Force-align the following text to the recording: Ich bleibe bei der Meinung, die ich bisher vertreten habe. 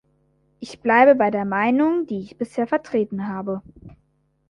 Ich 0.59 0.81
bleibe 0.81 1.13
bei 1.13 1.29
der 1.29 1.45
Meinung, 1.45 2.07
die 2.07 2.17
ich 2.21 2.35
bisher 2.35 2.65
vertreten 2.65 3.27
habe. 3.27 3.61